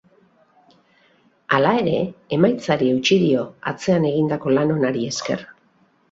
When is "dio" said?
3.23-3.43